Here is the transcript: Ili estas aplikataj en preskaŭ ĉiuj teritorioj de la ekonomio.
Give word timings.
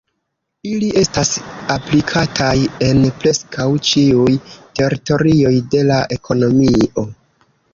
Ili 0.67 0.87
estas 1.01 1.33
aplikataj 1.73 2.53
en 2.87 3.03
preskaŭ 3.25 3.67
ĉiuj 3.91 4.33
teritorioj 4.81 5.55
de 5.75 5.85
la 5.91 5.99
ekonomio. 6.17 7.07